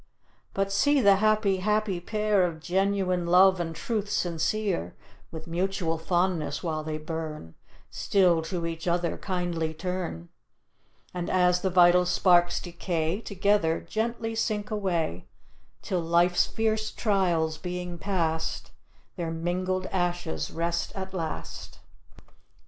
But 0.55 0.71
see 0.71 0.99
the 0.99 1.17
happy, 1.17 1.57
happy 1.57 1.99
pair, 1.99 2.43
Of 2.43 2.59
genuine 2.59 3.27
love 3.27 3.59
and 3.59 3.75
truth 3.75 4.09
sincere; 4.09 4.95
With 5.29 5.45
mutual 5.45 5.99
fondness 5.99 6.63
while 6.63 6.83
they 6.83 6.97
burn, 6.97 7.53
Still 7.91 8.41
to 8.45 8.65
each 8.65 8.87
other 8.87 9.15
kindly 9.19 9.75
turn; 9.75 10.29
And 11.13 11.29
as 11.29 11.61
the 11.61 11.69
vital 11.69 12.07
sparks 12.07 12.59
decay, 12.59 13.21
Together 13.21 13.79
gently 13.79 14.33
sink 14.33 14.71
away; 14.71 15.27
Till 15.83 16.01
life's 16.01 16.47
fierce 16.47 16.89
trials 16.89 17.59
being 17.59 17.99
past, 17.99 18.71
Their 19.17 19.29
mingled 19.29 19.85
ashes 19.93 20.49
rest 20.49 20.93
at 20.95 21.13
last." 21.13 21.77